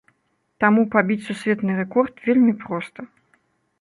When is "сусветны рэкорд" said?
1.27-2.15